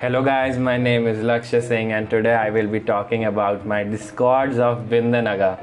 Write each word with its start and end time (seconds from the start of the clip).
Hello 0.00 0.22
guys, 0.22 0.58
my 0.58 0.76
name 0.76 1.08
is 1.08 1.24
Lakshya 1.28 1.60
Singh 1.60 1.90
and 1.90 2.08
today 2.08 2.32
I 2.32 2.50
will 2.50 2.68
be 2.68 2.78
talking 2.78 3.24
about 3.24 3.66
my 3.66 3.82
discords 3.82 4.56
of 4.56 4.84
Vindhyanagar. 4.90 5.58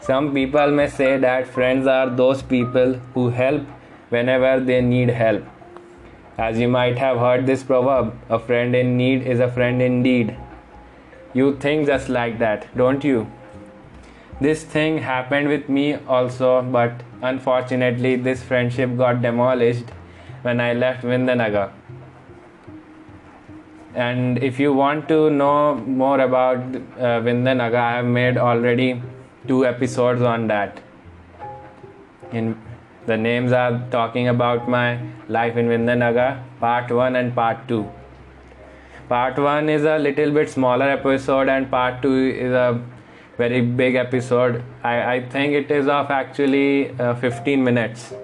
Some 0.00 0.32
people 0.34 0.70
may 0.70 0.88
say 0.88 1.16
that 1.18 1.46
friends 1.46 1.86
are 1.86 2.10
those 2.10 2.42
people 2.42 2.94
who 3.14 3.28
help 3.30 3.62
whenever 4.08 4.58
they 4.58 4.80
need 4.80 5.10
help. 5.10 5.44
As 6.38 6.58
you 6.58 6.68
might 6.68 6.98
have 6.98 7.18
heard 7.18 7.46
this 7.46 7.62
proverb 7.62 8.14
a 8.28 8.38
friend 8.38 8.74
in 8.74 8.96
need 8.96 9.22
is 9.22 9.38
a 9.38 9.50
friend 9.50 9.80
indeed. 9.80 10.36
You 11.34 11.56
think 11.56 11.86
just 11.86 12.08
like 12.08 12.38
that 12.40 12.66
don't 12.76 13.04
you? 13.04 13.30
This 14.40 14.64
thing 14.64 14.98
happened 14.98 15.48
with 15.48 15.68
me 15.68 15.94
also 16.08 16.62
but 16.62 17.02
unfortunately 17.22 18.16
this 18.16 18.42
friendship 18.42 18.96
got 18.96 19.22
demolished 19.22 19.90
when 20.46 20.60
i 20.60 20.72
left 20.72 21.04
vindhyanagar 21.10 21.66
and 23.94 24.38
if 24.42 24.58
you 24.58 24.72
want 24.72 25.08
to 25.08 25.28
know 25.30 25.74
more 25.74 26.20
about 26.20 26.58
uh, 26.58 27.20
Vindhyanagar, 27.20 27.74
I 27.74 27.96
have 27.96 28.06
made 28.06 28.38
already 28.38 29.02
two 29.46 29.66
episodes 29.66 30.22
on 30.22 30.46
that. 30.48 30.80
In 32.32 32.58
the 33.06 33.16
names 33.16 33.52
are 33.52 33.86
talking 33.90 34.28
about 34.28 34.68
my 34.68 34.98
life 35.28 35.56
in 35.56 35.66
Vindhyanagar, 35.66 36.42
part 36.58 36.90
one 36.90 37.16
and 37.16 37.34
part 37.34 37.68
two. 37.68 37.90
Part 39.08 39.36
one 39.36 39.68
is 39.68 39.84
a 39.84 39.98
little 39.98 40.30
bit 40.30 40.48
smaller 40.48 40.88
episode, 40.88 41.48
and 41.48 41.70
part 41.70 42.00
two 42.00 42.16
is 42.16 42.52
a 42.52 42.80
very 43.36 43.60
big 43.60 43.94
episode. 43.96 44.62
I, 44.82 45.16
I 45.16 45.28
think 45.28 45.52
it 45.52 45.70
is 45.70 45.86
of 45.86 46.10
actually 46.10 46.98
uh, 46.98 47.14
15 47.16 47.62
minutes. 47.62 48.14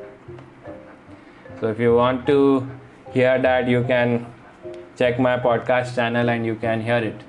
So 1.61 1.67
if 1.67 1.79
you 1.79 1.95
want 1.95 2.27
to 2.29 2.67
hear 3.13 3.39
that, 3.39 3.69
you 3.69 3.85
can 3.85 4.25
check 4.99 5.19
my 5.21 5.37
podcast 5.39 5.95
channel 5.95 6.29
and 6.29 6.45
you 6.45 6.57
can 6.57 6.81
hear 6.81 6.99
it. 6.99 7.21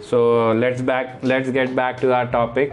So 0.00 0.52
let's 0.52 0.80
back 0.80 1.18
let's 1.22 1.50
get 1.50 1.74
back 1.74 2.00
to 2.00 2.14
our 2.14 2.30
topic. 2.30 2.72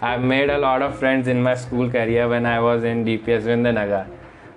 I've 0.00 0.22
made 0.22 0.48
a 0.48 0.58
lot 0.58 0.82
of 0.82 0.98
friends 0.98 1.28
in 1.28 1.42
my 1.42 1.54
school 1.56 1.90
career 1.90 2.28
when 2.28 2.46
i 2.46 2.58
was 2.64 2.84
in 2.90 3.00
dps 3.06 3.46
vindhyanagar 3.48 4.02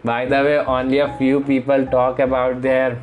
by 0.10 0.18
the 0.34 0.42
way 0.48 0.58
only 0.74 1.00
a 1.06 1.08
few 1.22 1.40
people 1.48 1.86
talk 1.94 2.20
about 2.26 2.62
their 2.66 3.00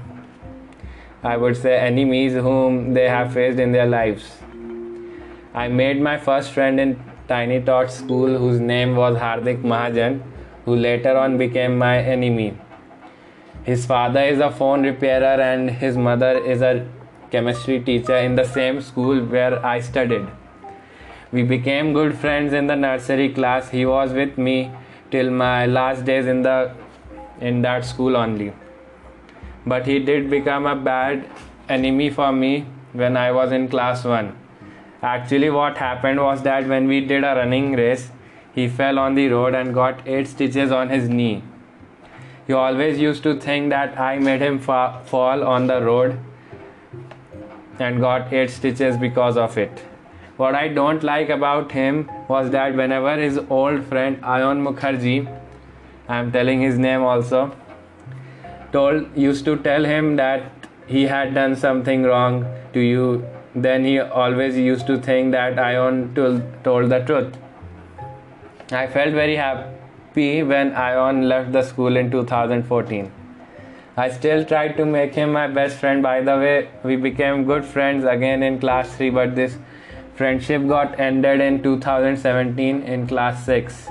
i 1.30 1.36
would 1.44 1.56
say 1.64 1.72
enemies 1.86 2.38
whom 2.46 2.78
they 2.98 3.08
have 3.08 3.32
faced 3.32 3.58
in 3.58 3.72
their 3.72 3.86
lives. 3.86 4.30
I 5.54 5.66
made 5.66 6.00
my 6.00 6.16
first 6.28 6.52
friend 6.52 6.78
in 6.78 6.94
tiny 7.26 7.60
tot 7.60 7.90
school 7.90 8.38
whose 8.44 8.60
name 8.70 8.94
was 9.02 9.20
hardik 9.26 9.68
mahajan 9.74 10.22
who 10.64 10.76
later 10.86 11.18
on 11.26 11.36
became 11.44 11.76
my 11.76 11.94
enemy 12.16 12.48
his 13.68 13.84
father 13.84 14.20
is 14.32 14.38
a 14.44 14.50
phone 14.50 14.82
repairer 14.82 15.38
and 15.46 15.70
his 15.80 15.96
mother 16.04 16.30
is 16.52 16.62
a 16.62 16.88
chemistry 17.30 17.78
teacher 17.88 18.16
in 18.16 18.34
the 18.34 18.44
same 18.44 18.80
school 18.80 19.18
where 19.32 19.64
I 19.70 19.80
studied. 19.80 20.26
We 21.32 21.42
became 21.42 21.92
good 21.92 22.16
friends 22.16 22.54
in 22.54 22.66
the 22.66 22.76
nursery 22.76 23.28
class. 23.34 23.68
He 23.68 23.84
was 23.84 24.14
with 24.14 24.38
me 24.38 24.70
till 25.10 25.30
my 25.30 25.66
last 25.66 26.06
days 26.06 26.30
in 26.34 26.40
the 26.46 26.56
in 27.40 27.60
that 27.66 27.84
school 27.84 28.16
only. 28.16 28.54
But 29.66 29.84
he 29.84 29.98
did 29.98 30.30
become 30.30 30.64
a 30.64 30.74
bad 30.74 31.28
enemy 31.68 32.08
for 32.08 32.32
me 32.32 32.54
when 32.94 33.18
I 33.18 33.32
was 33.32 33.52
in 33.52 33.68
class 33.68 34.02
1. 34.02 34.32
Actually 35.02 35.50
what 35.50 35.76
happened 35.76 36.20
was 36.20 36.42
that 36.48 36.66
when 36.66 36.88
we 36.88 37.02
did 37.12 37.22
a 37.22 37.36
running 37.42 37.70
race, 37.74 38.10
he 38.54 38.66
fell 38.80 38.98
on 38.98 39.14
the 39.14 39.28
road 39.28 39.54
and 39.54 39.74
got 39.74 40.08
8 40.08 40.26
stitches 40.26 40.72
on 40.72 40.88
his 40.88 41.10
knee. 41.20 41.42
He 42.48 42.54
always 42.54 42.98
used 42.98 43.22
to 43.24 43.38
think 43.38 43.68
that 43.68 43.98
I 44.00 44.18
made 44.18 44.40
him 44.40 44.58
fa- 44.58 45.02
fall 45.04 45.44
on 45.44 45.66
the 45.66 45.82
road 45.82 46.18
and 47.78 48.00
got 48.00 48.32
8 48.32 48.48
stitches 48.48 48.96
because 48.96 49.36
of 49.36 49.58
it. 49.58 49.84
What 50.38 50.54
I 50.54 50.68
don't 50.68 51.02
like 51.02 51.28
about 51.28 51.72
him 51.72 52.10
was 52.26 52.50
that 52.52 52.74
whenever 52.74 53.16
his 53.18 53.38
old 53.50 53.84
friend 53.84 54.18
Ayon 54.22 54.64
Mukherjee, 54.66 55.28
I 56.08 56.16
am 56.16 56.32
telling 56.32 56.62
his 56.62 56.78
name 56.78 57.02
also, 57.02 57.54
told 58.72 59.14
used 59.14 59.44
to 59.44 59.56
tell 59.70 59.84
him 59.84 60.16
that 60.16 60.68
he 60.86 61.02
had 61.02 61.34
done 61.34 61.54
something 61.54 62.04
wrong 62.04 62.46
to 62.72 62.80
you, 62.80 63.26
then 63.54 63.84
he 63.84 63.98
always 63.98 64.56
used 64.56 64.86
to 64.86 64.98
think 64.98 65.32
that 65.32 65.56
Ayon 65.56 66.14
told, 66.14 66.42
told 66.64 66.88
the 66.88 67.00
truth. 67.00 67.36
I 68.72 68.86
felt 68.86 69.12
very 69.12 69.36
happy 69.36 69.77
when 70.14 70.72
Ayon 70.72 71.28
left 71.28 71.52
the 71.52 71.62
school 71.62 71.96
in 71.96 72.10
2014. 72.10 73.10
I 73.96 74.10
still 74.10 74.44
tried 74.44 74.76
to 74.76 74.84
make 74.84 75.14
him 75.14 75.32
my 75.32 75.48
best 75.48 75.78
friend. 75.78 76.02
By 76.02 76.20
the 76.20 76.36
way, 76.36 76.68
we 76.84 76.96
became 76.96 77.44
good 77.44 77.64
friends 77.64 78.04
again 78.04 78.42
in 78.42 78.58
class 78.60 78.96
3, 78.96 79.10
but 79.10 79.34
this 79.34 79.56
friendship 80.14 80.66
got 80.68 80.98
ended 80.98 81.40
in 81.40 81.62
2017 81.62 82.82
in 82.82 83.06
class 83.06 83.44
6. 83.46 83.88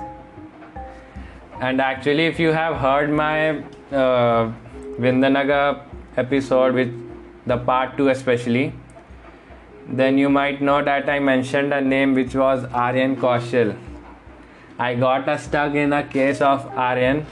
And 1.60 1.82
actually, 1.82 2.26
if 2.26 2.40
you 2.40 2.52
have 2.52 2.78
heard 2.78 3.10
my 3.10 3.64
uh, 3.92 4.52
Vindhyanagar 5.00 5.82
episode 6.16 6.74
with 6.74 6.94
the 7.46 7.58
part 7.58 7.98
2 7.98 8.10
especially, 8.10 8.74
then 9.88 10.18
you 10.18 10.30
might 10.30 10.62
know 10.62 10.84
that 10.84 11.10
I 11.10 11.20
mentioned 11.20 11.74
a 11.74 11.82
name 11.82 12.14
which 12.14 12.36
was 12.36 12.66
Aryan 12.66 13.16
Kaushal 13.16 13.78
I 14.80 14.94
got 14.94 15.40
stuck 15.40 15.74
in 15.74 15.92
a 15.92 16.04
case 16.04 16.40
of 16.40 16.66
Aryan. 16.78 17.26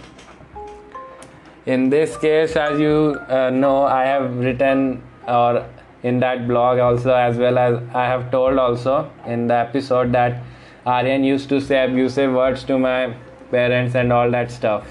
In 1.67 1.91
this 1.91 2.17
case, 2.17 2.55
as 2.55 2.79
you 2.79 3.19
uh, 3.29 3.51
know, 3.51 3.83
I 3.83 4.05
have 4.05 4.37
written 4.37 5.03
or 5.27 5.63
in 6.01 6.19
that 6.21 6.47
blog 6.47 6.79
also, 6.79 7.13
as 7.13 7.37
well 7.37 7.59
as 7.59 7.79
I 7.93 8.05
have 8.05 8.31
told 8.31 8.57
also 8.57 9.11
in 9.27 9.45
the 9.45 9.53
episode 9.53 10.11
that 10.13 10.41
Aryan 10.87 11.23
used 11.23 11.49
to 11.49 11.61
say 11.61 11.83
abusive 11.83 12.33
words 12.33 12.63
to 12.63 12.79
my 12.79 13.15
parents 13.51 13.93
and 13.93 14.11
all 14.11 14.31
that 14.31 14.49
stuff. 14.49 14.87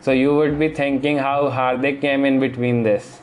So 0.00 0.10
you 0.10 0.34
would 0.34 0.58
be 0.58 0.74
thinking 0.74 1.18
how 1.18 1.50
Hardik 1.50 2.00
came 2.00 2.24
in 2.24 2.40
between 2.40 2.82
this. 2.82 3.20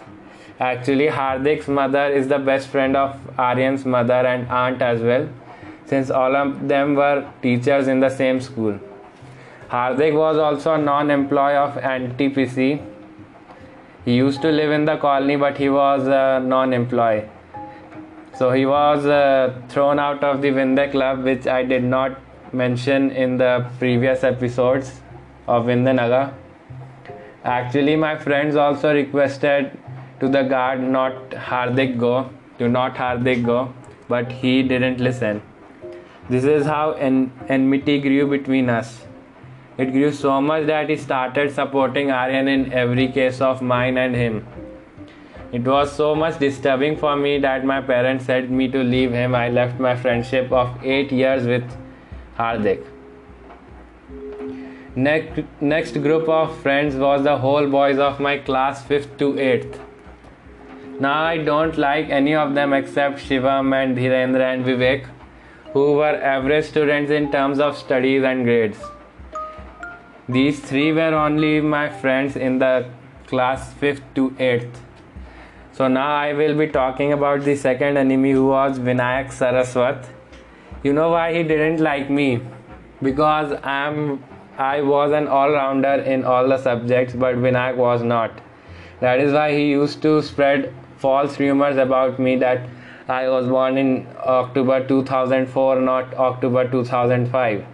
Actually, 0.60 1.08
Hardik's 1.08 1.68
mother 1.68 2.06
is 2.08 2.30
the 2.30 2.40
best 2.40 2.70
friend 2.70 2.96
of 2.96 3.20
Aryan's 3.38 3.84
mother 3.86 4.26
and 4.34 4.48
aunt 4.48 4.82
as 4.82 5.02
well 5.02 5.28
since 5.92 6.10
all 6.22 6.36
of 6.42 6.68
them 6.70 6.96
were 6.96 7.18
teachers 7.42 7.90
in 7.94 8.00
the 8.00 8.10
same 8.22 8.40
school. 8.40 8.80
Hardik 9.72 10.16
was 10.22 10.38
also 10.38 10.76
a 10.76 10.78
non 10.78 11.12
employee 11.12 11.58
of 11.64 11.76
NTPC. 11.90 12.64
He 14.06 14.16
used 14.16 14.42
to 14.42 14.52
live 14.52 14.72
in 14.78 14.86
the 14.86 14.96
colony, 14.98 15.36
but 15.36 15.58
he 15.58 15.70
was 15.70 16.08
a 16.08 16.42
non 16.46 16.74
employee. 16.80 17.24
So 18.38 18.52
he 18.52 18.66
was 18.66 19.06
uh, 19.06 19.62
thrown 19.68 20.00
out 20.00 20.24
of 20.24 20.42
the 20.42 20.52
Vinde 20.60 20.92
club, 20.92 21.24
which 21.24 21.46
I 21.46 21.64
did 21.64 21.84
not 21.84 22.18
mention 22.54 23.12
in 23.12 23.38
the 23.38 23.52
previous 23.78 24.24
episodes 24.24 24.96
of 25.48 25.66
Vindhyanagar. 25.66 26.34
Actually, 27.44 27.96
my 28.08 28.16
friends 28.18 28.56
also 28.56 28.94
requested 28.94 29.78
to 30.22 30.30
the 30.30 30.44
guard 30.44 30.82
not 30.98 31.32
Hardik 31.52 31.98
go, 32.00 32.30
to 32.60 32.70
not 32.70 32.96
Hardik 32.96 33.46
go, 33.46 33.74
but 34.08 34.32
he 34.32 34.62
didn't 34.64 35.00
listen. 35.00 35.42
This 36.30 36.44
is 36.44 36.66
how 36.66 36.92
en- 36.94 37.32
enmity 37.50 38.00
grew 38.00 38.28
between 38.28 38.70
us. 38.70 39.06
It 39.78 39.92
grew 39.92 40.12
so 40.12 40.40
much 40.40 40.68
that 40.68 40.90
he 40.90 40.96
started 40.96 41.54
supporting 41.54 42.12
Aryan 42.12 42.48
in 42.48 42.72
every 42.72 43.08
case 43.08 43.42
of 43.42 43.62
mine 43.62 43.98
and 43.98 44.16
him. 44.16 44.46
It 45.52 45.64
was 45.64 45.92
so 45.92 46.14
much 46.16 46.40
disturbing 46.40 46.98
for 46.98 47.16
me 47.16 47.38
that 47.40 47.66
my 47.66 47.82
parents 47.82 48.26
said 48.26 48.50
me 48.50 48.70
to 48.70 48.84
leave 48.84 49.12
him. 49.12 49.36
I 49.36 49.50
left 49.50 49.80
my 49.80 49.96
friendship 49.96 50.52
of 50.52 50.78
8 50.84 51.12
years 51.12 51.46
with 51.46 51.64
Hardik. 52.38 52.86
Next, 54.96 55.44
next 55.62 55.98
group 56.02 56.30
of 56.30 56.58
friends 56.62 56.96
was 56.96 57.24
the 57.24 57.38
whole 57.38 57.68
boys 57.68 57.98
of 57.98 58.20
my 58.20 58.38
class 58.38 58.84
5th 58.84 59.18
to 59.18 59.34
8th. 59.34 59.80
Now 61.00 61.24
I 61.24 61.38
don't 61.38 61.78
like 61.78 62.10
any 62.10 62.36
of 62.36 62.54
them 62.56 62.74
except 62.74 63.20
Shivam 63.20 63.74
and 63.74 63.98
Dhirendra 63.98 64.54
and 64.54 64.66
Vivek 64.66 65.08
who 65.74 65.94
were 65.94 66.16
average 66.32 66.66
students 66.66 67.12
in 67.12 67.32
terms 67.32 67.60
of 67.60 67.78
studies 67.78 68.24
and 68.24 68.44
grades. 68.44 68.80
These 70.28 70.60
three 70.60 70.92
were 70.92 71.14
only 71.14 71.62
my 71.62 71.90
friends 71.90 72.36
in 72.36 72.60
the 72.60 72.90
class 73.28 73.74
5th 73.82 74.02
to 74.16 74.32
8th. 74.32 74.76
So 75.74 75.88
now 75.88 76.16
I 76.16 76.34
will 76.34 76.58
be 76.58 76.68
talking 76.68 77.14
about 77.14 77.44
the 77.44 77.56
second 77.56 77.98
enemy 77.98 78.32
who 78.32 78.48
was 78.48 78.80
Vinayak 78.80 79.28
Saraswat. 79.28 80.08
You 80.84 80.94
know 80.94 81.10
why 81.10 81.34
he 81.34 81.44
didn't 81.44 81.80
like 81.80 82.10
me? 82.10 82.42
Because 83.02 83.58
I'm 83.64 84.24
I 84.58 84.82
was 84.82 85.12
an 85.12 85.28
all-rounder 85.28 85.94
in 86.14 86.24
all 86.24 86.48
the 86.48 86.58
subjects, 86.58 87.16
but 87.16 87.36
Vinayak 87.36 87.78
was 87.78 88.04
not. 88.04 88.32
That 89.00 89.20
is 89.20 89.34
why 89.34 89.54
he 89.54 89.70
used 89.70 90.02
to 90.04 90.22
spread 90.22 90.74
false 90.98 91.40
rumors 91.40 91.78
about 91.78 92.20
me 92.20 92.36
that 92.38 92.68
I 93.08 93.28
was 93.28 93.48
born 93.48 93.78
in 93.78 94.08
October 94.20 94.86
2004, 94.88 95.82
not 95.82 96.14
October 96.14 96.70
2005. 96.70 97.66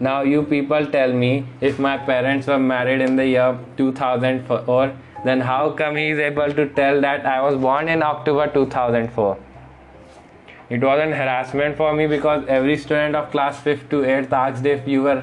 Now, 0.00 0.22
you 0.22 0.42
people 0.42 0.86
tell 0.86 1.12
me 1.12 1.46
if 1.60 1.78
my 1.78 1.98
parents 1.98 2.46
were 2.46 2.58
married 2.58 3.02
in 3.02 3.16
the 3.16 3.26
year 3.26 3.58
2004, 3.76 4.96
then 5.26 5.40
how 5.40 5.70
come 5.72 5.96
he 5.96 6.08
is 6.08 6.18
able 6.18 6.50
to 6.54 6.66
tell 6.70 7.00
that 7.02 7.26
I 7.26 7.42
was 7.42 7.56
born 7.56 7.88
in 7.88 8.02
October 8.02 8.46
2004? 8.46 9.38
It 10.70 10.80
was 10.80 11.00
an 11.00 11.12
harassment 11.12 11.76
for 11.76 11.92
me 11.92 12.06
because 12.06 12.46
every 12.48 12.78
student 12.78 13.14
of 13.14 13.30
class 13.30 13.60
5th 13.62 13.90
to 13.90 14.02
8th 14.02 14.32
asked 14.32 14.64
if 14.64 14.88
you 14.88 15.02
were 15.02 15.22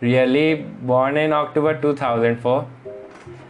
really 0.00 0.56
born 0.82 1.16
in 1.16 1.32
October 1.32 1.80
2004. 1.80 2.66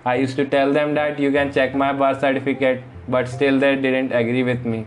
I 0.05 0.17
used 0.17 0.37
to 0.37 0.45
tell 0.45 0.73
them 0.73 0.95
that 0.95 1.19
you 1.19 1.33
can 1.33 1.53
check 1.53 1.75
my 1.75 1.93
birth 1.95 2.21
certificate, 2.21 2.83
but 3.09 3.29
still 3.29 3.59
they 3.59 3.77
didn't 3.77 4.13
agree 4.13 4.43
with 4.43 4.67
me. 4.67 4.87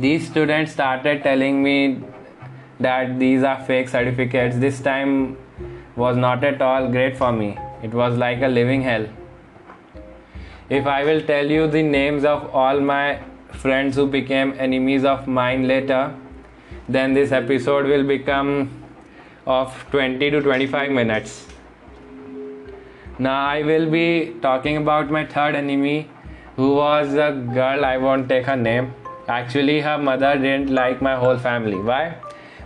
These 0.00 0.28
students 0.28 0.72
started 0.72 1.22
telling 1.22 1.62
me 1.62 2.02
that 2.78 3.18
these 3.18 3.42
are 3.42 3.62
fake 3.62 3.90
certificates. 3.90 4.56
This 4.56 4.80
time 4.80 5.36
was 5.94 6.16
not 6.16 6.42
at 6.42 6.62
all 6.62 6.88
great 6.88 7.18
for 7.18 7.32
me. 7.32 7.58
It 7.82 7.92
was 7.92 8.16
like 8.16 8.40
a 8.40 8.48
living 8.48 8.80
hell. 8.80 9.06
If 10.70 10.86
I 10.86 11.04
will 11.04 11.20
tell 11.20 11.50
you 11.50 11.66
the 11.66 11.82
names 11.82 12.24
of 12.24 12.48
all 12.54 12.80
my 12.80 13.20
friends 13.52 13.96
who 13.96 14.06
became 14.06 14.54
enemies 14.58 15.04
of 15.04 15.26
mine 15.26 15.68
later, 15.68 16.14
then 16.88 17.12
this 17.12 17.30
episode 17.30 17.84
will 17.84 18.04
become 18.04 18.70
of 19.46 19.84
20 19.90 20.30
to 20.30 20.40
25 20.40 20.92
minutes. 20.92 21.46
Now 23.18 23.48
I 23.48 23.62
will 23.62 23.90
be 23.90 24.34
talking 24.40 24.78
about 24.78 25.10
my 25.10 25.26
third 25.26 25.54
enemy 25.54 26.08
who 26.56 26.74
was 26.76 27.12
a 27.12 27.32
girl 27.52 27.84
I 27.84 27.98
won't 27.98 28.30
take 28.30 28.46
her 28.46 28.56
name. 28.56 28.94
Actually 29.28 29.80
her 29.80 29.98
mother 29.98 30.36
didn't 30.36 30.70
like 30.70 31.00
my 31.02 31.16
whole 31.16 31.38
family. 31.38 31.76
Why? 31.76 32.16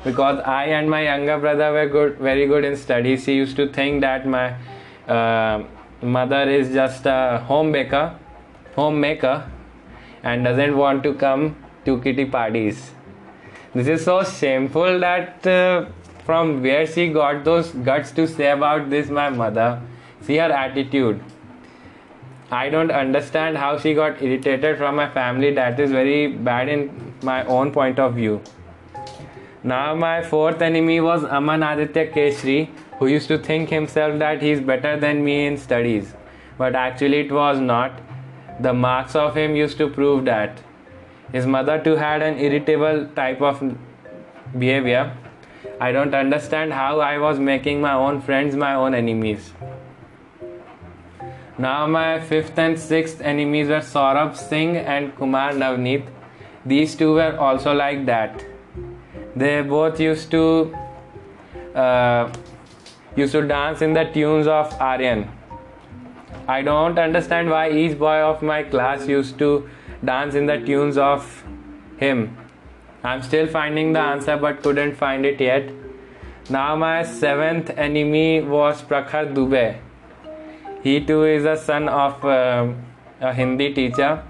Because 0.04 0.40
I 0.40 0.64
and 0.66 0.88
my 0.88 1.02
younger 1.02 1.38
brother 1.38 1.72
were 1.72 1.86
good 1.86 2.18
very 2.18 2.46
good 2.46 2.64
in 2.64 2.76
studies. 2.76 3.24
She 3.24 3.34
used 3.34 3.56
to 3.56 3.68
think 3.72 4.00
that 4.02 4.26
my 4.26 4.56
uh, 5.08 5.64
mother 6.02 6.42
is 6.48 6.72
just 6.72 7.06
a 7.06 7.42
home 7.46 7.72
baker, 7.72 8.18
homemaker 8.76 9.50
and 10.22 10.44
doesn't 10.44 10.76
want 10.76 11.02
to 11.02 11.14
come 11.14 11.56
to 11.84 12.00
kitty 12.00 12.24
parties. 12.24 12.90
This 13.74 13.88
is 13.88 14.04
so 14.04 14.22
shameful 14.22 15.00
that 15.00 15.46
uh, 15.46 15.86
from 16.24 16.62
where 16.62 16.86
she 16.86 17.08
got 17.08 17.44
those 17.44 17.70
guts 17.88 18.10
to 18.12 18.26
say 18.26 18.50
about 18.50 18.88
this 18.90 19.10
my 19.10 19.28
mother 19.28 19.82
see 20.22 20.36
her 20.36 20.50
attitude 20.50 21.22
i 22.50 22.68
don't 22.68 22.90
understand 22.90 23.56
how 23.56 23.78
she 23.78 23.94
got 23.94 24.20
irritated 24.22 24.76
from 24.78 24.96
my 24.96 25.08
family. 25.10 25.52
That 25.54 25.80
is 25.80 25.90
very 25.90 26.26
bad 26.26 26.68
in 26.68 27.14
my 27.22 27.44
own 27.44 27.72
point 27.72 27.98
of 27.98 28.14
view. 28.14 28.42
Now 29.62 29.94
my 29.94 30.22
fourth 30.22 30.60
enemy 30.60 31.00
was 31.00 31.24
aman 31.24 31.62
aditya 31.62 32.12
keshri 32.12 32.68
who 32.98 33.06
used 33.06 33.28
to 33.28 33.38
think 33.38 33.70
himself 33.70 34.18
that 34.18 34.42
he 34.42 34.50
is 34.50 34.60
better 34.60 34.98
than 35.00 35.24
me 35.24 35.46
in 35.46 35.56
studies. 35.56 36.14
But 36.58 36.74
actually 36.74 37.20
it 37.20 37.32
was 37.32 37.58
not. 37.58 38.00
The 38.60 38.74
marks 38.74 39.16
of 39.16 39.34
him 39.34 39.56
used 39.56 39.78
to 39.78 39.88
prove 39.88 40.26
that. 40.26 40.60
His 41.32 41.46
mother 41.46 41.82
too 41.82 41.96
had 41.96 42.22
an 42.22 42.38
irritable 42.38 43.06
type 43.16 43.40
of 43.40 43.62
behavior. 44.58 45.16
I 45.80 45.92
don't 45.92 46.14
understand 46.14 46.72
how 46.72 47.00
I 47.00 47.18
was 47.18 47.38
making 47.38 47.80
my 47.80 47.94
own 47.94 48.20
friends 48.20 48.54
my 48.54 48.74
own 48.74 48.94
enemies. 48.94 49.52
Now 51.56 51.86
my 51.86 52.18
fifth 52.18 52.58
and 52.58 52.76
sixth 52.76 53.20
enemies 53.20 53.68
were 53.68 53.80
Saurabh 53.80 54.36
Singh 54.36 54.76
and 54.76 55.14
Kumar 55.16 55.52
Navneet. 55.52 56.04
These 56.66 56.96
two 56.96 57.12
were 57.14 57.36
also 57.38 57.72
like 57.72 58.06
that. 58.06 58.44
They 59.36 59.62
both 59.62 60.00
used 60.00 60.32
to 60.32 60.74
uh, 61.76 62.32
used 63.14 63.32
to 63.32 63.46
dance 63.46 63.82
in 63.82 63.92
the 63.92 64.04
tunes 64.04 64.48
of 64.48 64.72
Aryan. 64.80 65.30
I 66.48 66.60
don't 66.62 66.98
understand 66.98 67.48
why 67.48 67.70
each 67.70 67.96
boy 68.00 68.18
of 68.18 68.42
my 68.42 68.64
class 68.64 69.06
used 69.06 69.38
to 69.38 69.68
dance 70.04 70.34
in 70.34 70.46
the 70.46 70.58
tunes 70.58 70.98
of 70.98 71.44
him. 71.98 72.36
I'm 73.04 73.22
still 73.22 73.46
finding 73.46 73.92
the 73.92 74.00
answer 74.00 74.36
but 74.36 74.62
couldn't 74.62 74.96
find 74.96 75.24
it 75.24 75.40
yet. 75.40 75.70
Now 76.50 76.74
my 76.74 77.04
seventh 77.04 77.70
enemy 77.76 78.40
was 78.40 78.82
Prakhar 78.82 79.32
Dubey. 79.32 79.78
He 80.84 81.00
too 81.04 81.24
is 81.24 81.44
a 81.44 81.56
son 81.56 81.88
of 81.88 82.24
uh, 82.24 82.72
a 83.20 83.32
Hindi 83.32 83.74
teacher 83.74 84.22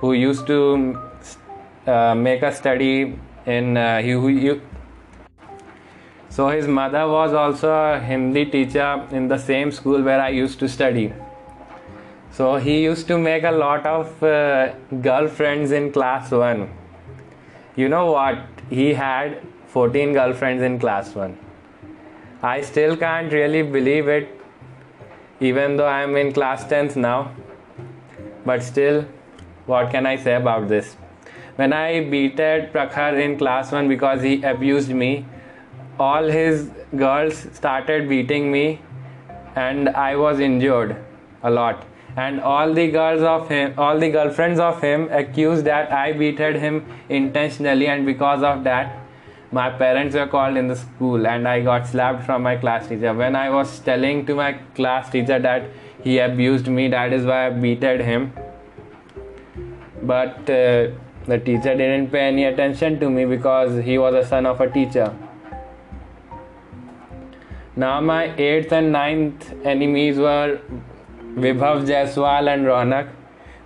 who 0.00 0.14
used 0.14 0.46
to 0.46 0.98
uh, 1.86 2.14
make 2.14 2.42
a 2.42 2.52
study 2.54 3.18
in 3.44 3.76
uh, 3.76 4.00
he, 4.00 4.12
he, 4.40 4.60
so 6.28 6.48
his 6.48 6.66
mother 6.66 7.06
was 7.06 7.34
also 7.34 7.70
a 7.70 8.00
Hindi 8.00 8.46
teacher 8.46 9.06
in 9.10 9.28
the 9.28 9.38
same 9.38 9.70
school 9.70 10.02
where 10.02 10.20
I 10.20 10.28
used 10.30 10.58
to 10.60 10.68
study. 10.68 11.12
So 12.30 12.56
he 12.56 12.82
used 12.82 13.08
to 13.08 13.18
make 13.18 13.42
a 13.42 13.50
lot 13.50 13.84
of 13.84 14.22
uh, 14.22 14.72
girlfriends 15.02 15.72
in 15.72 15.92
class 15.92 16.30
1 16.30 16.70
you 17.74 17.88
know 17.88 18.12
what? 18.12 18.38
He 18.68 18.92
had 18.92 19.40
14 19.68 20.12
girlfriends 20.12 20.62
in 20.62 20.78
class 20.78 21.14
1. 21.14 21.38
I 22.42 22.60
still 22.60 22.96
can't 22.96 23.32
really 23.32 23.62
believe 23.62 24.08
it, 24.08 24.41
even 25.42 25.76
though 25.76 25.86
I'm 25.86 26.16
in 26.16 26.32
class 26.32 26.64
10th 26.64 26.96
now. 26.96 27.32
But 28.44 28.62
still, 28.62 29.04
what 29.66 29.90
can 29.90 30.06
I 30.06 30.16
say 30.16 30.34
about 30.34 30.68
this? 30.68 30.96
When 31.56 31.72
I 31.72 32.08
beated 32.08 32.72
Prakhar 32.72 33.20
in 33.20 33.36
class 33.38 33.72
1 33.72 33.88
because 33.88 34.22
he 34.22 34.42
abused 34.42 34.90
me, 34.90 35.26
all 35.98 36.24
his 36.24 36.70
girls 36.96 37.46
started 37.52 38.08
beating 38.08 38.50
me 38.50 38.80
and 39.54 39.88
I 39.90 40.16
was 40.16 40.40
injured 40.40 40.96
a 41.42 41.50
lot 41.50 41.84
and 42.16 42.40
all 42.40 42.72
the 42.72 42.90
girls 42.90 43.22
of 43.22 43.48
him 43.48 43.74
all 43.78 43.98
the 43.98 44.10
girlfriends 44.10 44.60
of 44.60 44.80
him 44.82 45.08
accused 45.10 45.64
that 45.64 45.90
i 45.90 46.12
beated 46.12 46.56
him 46.56 46.84
intentionally 47.08 47.86
and 47.86 48.04
because 48.04 48.42
of 48.42 48.64
that 48.64 48.98
my 49.52 49.68
parents 49.70 50.14
were 50.14 50.26
called 50.26 50.56
in 50.56 50.68
the 50.68 50.76
school 50.76 51.26
and 51.26 51.46
i 51.46 51.60
got 51.60 51.86
slapped 51.86 52.24
from 52.26 52.42
my 52.42 52.56
class 52.56 52.88
teacher 52.88 53.14
when 53.14 53.36
i 53.36 53.48
was 53.50 53.78
telling 53.90 54.24
to 54.26 54.34
my 54.34 54.52
class 54.80 55.10
teacher 55.10 55.38
that 55.38 55.68
he 56.04 56.18
abused 56.18 56.68
me 56.68 56.88
that 56.88 57.12
is 57.12 57.24
why 57.24 57.46
i 57.46 57.50
beated 57.50 58.00
him 58.00 58.32
but 60.02 60.50
uh, 60.50 60.88
the 61.26 61.38
teacher 61.38 61.76
didn't 61.82 62.10
pay 62.10 62.26
any 62.28 62.44
attention 62.44 62.98
to 62.98 63.10
me 63.10 63.24
because 63.24 63.84
he 63.84 63.98
was 63.98 64.14
a 64.14 64.26
son 64.26 64.46
of 64.46 64.60
a 64.60 64.70
teacher 64.70 65.14
now 67.74 68.00
my 68.00 68.34
eighth 68.36 68.72
and 68.72 68.92
ninth 68.92 69.52
enemies 69.64 70.18
were 70.18 70.60
Vibhav 71.34 71.86
Jaiswal 71.86 72.52
and 72.52 72.66
Ronak. 72.66 73.08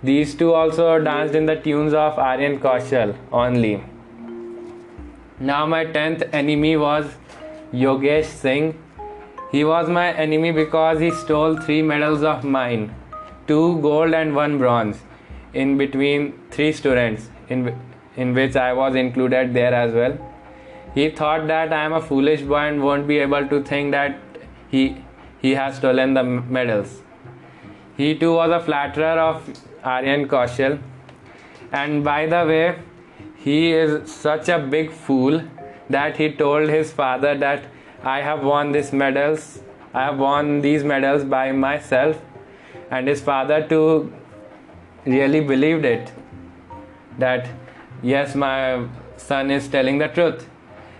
These 0.01 0.35
two 0.35 0.53
also 0.53 0.97
danced 1.03 1.35
in 1.35 1.45
the 1.45 1.57
tunes 1.57 1.93
of 1.93 2.17
Aryan 2.17 2.59
Kaushal 2.59 3.13
only. 3.33 3.83
Now 5.39 5.67
my 5.67 5.85
tenth 5.85 6.23
enemy 6.33 6.77
was 6.77 7.05
Yogesh 7.71 8.25
Singh. 8.25 8.75
He 9.51 9.63
was 9.63 9.87
my 9.87 10.11
enemy 10.13 10.51
because 10.51 10.99
he 10.99 11.11
stole 11.11 11.55
three 11.57 11.83
medals 11.83 12.23
of 12.23 12.43
mine, 12.43 12.95
two 13.47 13.79
gold 13.81 14.15
and 14.15 14.35
one 14.35 14.57
bronze, 14.57 14.97
in 15.53 15.77
between 15.77 16.33
three 16.49 16.71
students, 16.71 17.29
in 17.49 17.75
in 18.15 18.33
which 18.33 18.55
I 18.55 18.73
was 18.73 18.95
included 18.95 19.53
there 19.53 19.75
as 19.75 19.93
well. 19.93 20.17
He 20.95 21.09
thought 21.11 21.45
that 21.47 21.71
I 21.71 21.83
am 21.83 21.93
a 21.93 22.01
foolish 22.01 22.41
boy 22.41 22.63
and 22.69 22.83
won't 22.83 23.07
be 23.07 23.19
able 23.19 23.47
to 23.47 23.63
think 23.63 23.91
that 23.91 24.17
he 24.69 24.97
he 25.39 25.53
has 25.53 25.77
stolen 25.77 26.15
the 26.15 26.23
medals. 26.23 27.01
He 27.95 28.15
too 28.17 28.33
was 28.33 28.49
a 28.49 28.59
flatterer 28.59 29.19
of 29.29 29.47
Aryan 29.83 30.27
Kaushal. 30.27 30.79
And 31.71 32.03
by 32.03 32.25
the 32.25 32.45
way, 32.47 32.79
he 33.47 33.71
is 33.71 33.91
such 34.11 34.49
a 34.49 34.59
big 34.75 34.91
fool 34.91 35.41
that 35.89 36.17
he 36.21 36.29
told 36.39 36.69
his 36.69 36.91
father 36.91 37.33
that 37.43 37.67
I 38.03 38.19
have 38.21 38.43
won 38.43 38.71
these 38.73 38.91
medals. 39.01 39.45
I 39.93 40.05
have 40.05 40.17
won 40.19 40.61
these 40.61 40.83
medals 40.83 41.23
by 41.23 41.51
myself. 41.51 42.17
And 42.91 43.07
his 43.07 43.21
father 43.21 43.65
too 43.67 44.13
really 45.05 45.39
believed 45.39 45.85
it. 45.85 46.11
That 47.19 47.49
yes, 48.03 48.35
my 48.35 48.87
son 49.15 49.51
is 49.51 49.67
telling 49.67 49.97
the 49.97 50.09
truth. 50.09 50.49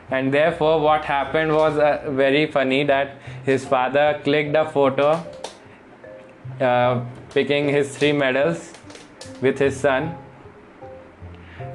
And 0.10 0.34
therefore, 0.34 0.80
what 0.80 1.04
happened 1.04 1.54
was 1.54 1.78
uh, 1.78 2.10
very 2.10 2.46
funny 2.50 2.84
that 2.86 3.18
his 3.44 3.66
father 3.66 4.22
clicked 4.24 4.56
a 4.56 4.64
photo 4.78 5.10
uh, 6.62 7.04
picking 7.34 7.68
his 7.68 7.98
three 7.98 8.14
medals 8.14 8.72
with 9.42 9.60
his 9.60 9.78
son 9.78 10.16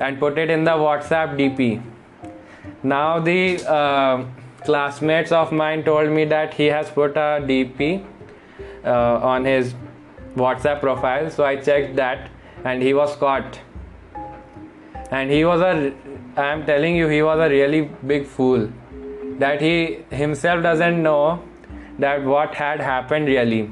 and 0.01 0.19
put 0.19 0.39
it 0.39 0.51
in 0.51 0.65
the 0.65 0.71
WhatsApp 0.71 1.37
DP. 1.37 1.83
Now 2.83 3.21
the 3.21 3.65
uh, 3.67 4.25
classmates 4.65 5.33
of 5.33 5.53
mine 5.53 5.85
told 5.85 6.11
me 6.11 6.25
that 6.27 6.55
he 6.55 6.67
has 6.67 6.91
put 6.91 7.17
a 7.17 7.41
DP 7.51 8.05
uh, 8.85 9.19
on 9.33 9.45
his 9.45 9.75
WhatsApp 10.37 10.81
profile. 10.81 11.31
So 11.31 11.45
I 11.45 11.57
checked 11.57 11.97
that 11.97 12.31
and 12.65 12.83
he 12.83 12.95
was 12.95 13.17
caught. 13.17 13.61
And 15.11 15.31
he 15.31 15.45
was 15.45 15.61
a, 15.61 15.93
I 16.37 16.47
am 16.47 16.65
telling 16.65 16.97
you, 16.97 17.09
he 17.09 17.23
was 17.23 17.39
a 17.39 17.49
really 17.49 17.83
big 18.07 18.27
fool. 18.27 18.71
That 19.39 19.61
he 19.61 20.05
himself 20.11 20.63
doesn't 20.63 21.03
know 21.03 21.43
that 21.99 22.25
what 22.25 22.55
had 22.55 22.81
happened 22.81 23.27
really. 23.27 23.71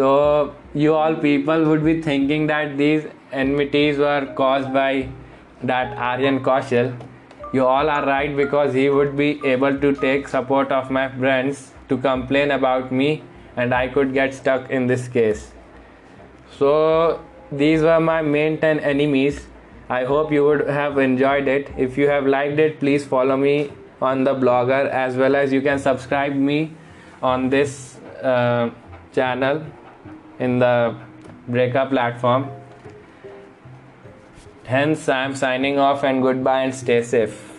So 0.00 0.54
you 0.72 0.94
all 0.94 1.14
people 1.22 1.64
would 1.68 1.82
be 1.84 2.00
thinking 2.00 2.46
that 2.46 2.78
these 2.78 3.02
enmities 3.32 3.98
were 3.98 4.32
caused 4.34 4.72
by 4.72 5.08
that 5.62 5.98
Aryan 5.98 6.38
Kaushal. 6.42 6.94
You 7.52 7.66
all 7.66 7.90
are 7.94 8.06
right 8.06 8.34
because 8.34 8.72
he 8.72 8.88
would 8.88 9.14
be 9.14 9.28
able 9.44 9.76
to 9.78 9.92
take 9.94 10.26
support 10.26 10.72
of 10.72 10.90
my 10.90 11.08
friends 11.16 11.72
to 11.90 11.98
complain 11.98 12.50
about 12.52 12.90
me 12.90 13.22
and 13.56 13.74
I 13.74 13.88
could 13.88 14.14
get 14.14 14.32
stuck 14.32 14.70
in 14.70 14.86
this 14.86 15.06
case. 15.06 15.50
So 16.58 17.22
these 17.52 17.82
were 17.82 18.00
my 18.00 18.22
main 18.22 18.56
10 18.58 18.80
enemies. 18.80 19.48
I 19.90 20.04
hope 20.04 20.32
you 20.32 20.46
would 20.46 20.66
have 20.66 20.96
enjoyed 20.96 21.46
it. 21.46 21.68
If 21.76 21.98
you 21.98 22.08
have 22.08 22.26
liked 22.26 22.58
it, 22.58 22.80
please 22.80 23.04
follow 23.04 23.36
me 23.36 23.70
on 24.00 24.24
the 24.24 24.34
blogger 24.34 24.88
as 24.88 25.16
well 25.16 25.36
as 25.36 25.52
you 25.52 25.60
can 25.60 25.78
subscribe 25.78 26.32
me 26.32 26.72
on 27.22 27.50
this 27.50 27.98
uh, 28.22 28.70
channel 29.12 29.62
in 30.40 30.58
the 30.58 30.96
Breaker 31.46 31.86
platform. 31.86 32.50
Hence, 34.64 35.08
I 35.08 35.24
am 35.24 35.36
signing 35.36 35.78
off 35.78 36.02
and 36.02 36.22
goodbye 36.22 36.62
and 36.62 36.74
stay 36.74 37.02
safe. 37.02 37.49